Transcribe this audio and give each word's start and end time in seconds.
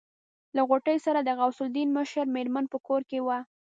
له 0.55 0.61
غوټۍ 0.69 0.97
سره 1.05 1.19
د 1.23 1.29
غوث 1.39 1.57
الدين 1.65 1.89
مشره 1.97 2.31
مېرمن 2.35 2.65
په 2.69 2.77
کور 2.87 3.01
کې 3.09 3.19
وه. 3.25 3.37